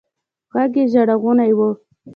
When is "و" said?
1.57-1.59